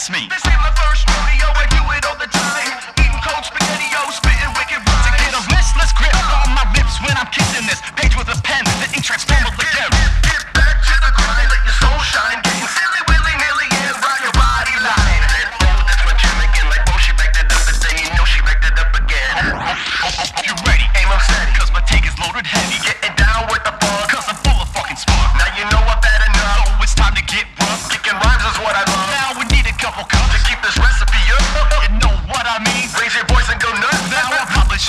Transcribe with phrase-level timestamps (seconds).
[0.00, 0.30] ask me.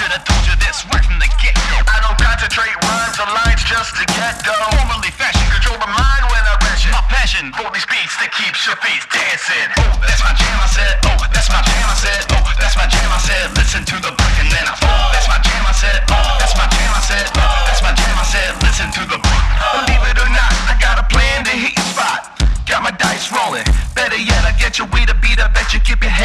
[0.01, 1.77] Should have told you this right from the get-go.
[1.85, 4.73] I don't concentrate rhymes or lines just to get dough.
[4.73, 6.89] Formerly fashion, Control my mind when I ration.
[6.89, 7.53] my passion.
[7.53, 9.69] Hold these beats that keeps your feet dancing.
[9.77, 10.93] Oh, that's my jam, I said.
[11.05, 11.10] Oh,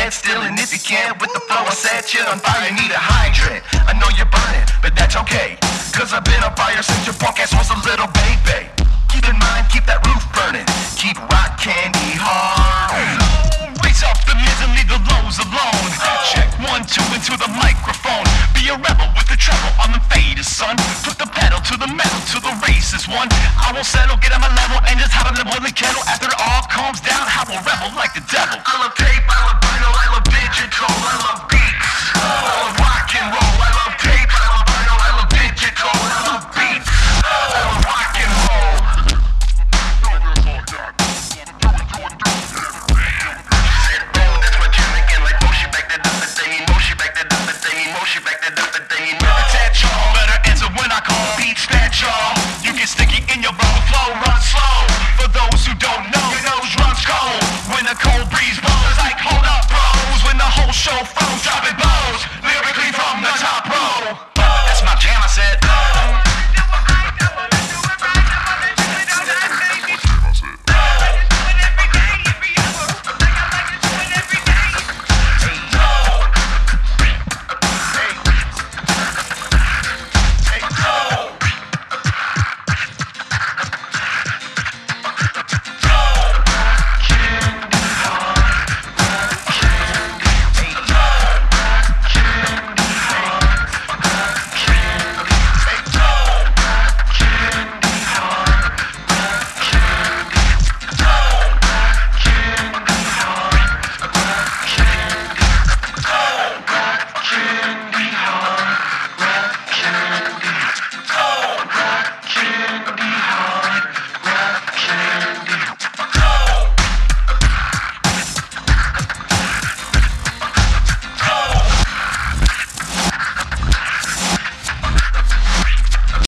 [0.07, 0.43] head still.
[0.43, 2.71] And if you can't, with the flow, I set you on fire.
[2.71, 3.63] Need a hydrant.
[3.91, 5.59] I know you're burning, but that's okay.
[5.91, 8.71] Cause I've been on fire since your punk ass was a little baby.
[9.11, 10.67] Keep in mind, keep that roof burning.
[10.95, 13.19] Keep rock candy hard.
[13.83, 15.91] Raise up the and leave the lows alone.
[16.31, 18.27] Check one, two into the microphone.
[18.55, 20.77] Be a rebel with the treble on the faded son.
[21.03, 23.27] Put the pedal to the metal to the race is one.
[23.59, 26.05] I won't settle, get on my level and just hop in the boiling kettle.
[26.07, 28.61] After it all calms down, I will rebel like the devil.
[52.03, 52.35] y'all.
[52.65, 54.96] You get sticky in your bubble flow, run slow.